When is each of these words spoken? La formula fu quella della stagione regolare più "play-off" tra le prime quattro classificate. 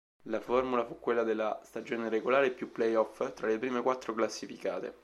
La 0.23 0.39
formula 0.39 0.83
fu 0.83 0.97
quella 0.99 1.21
della 1.21 1.59
stagione 1.63 2.09
regolare 2.09 2.49
più 2.49 2.71
"play-off" 2.71 3.33
tra 3.33 3.45
le 3.45 3.59
prime 3.59 3.83
quattro 3.83 4.15
classificate. 4.15 4.95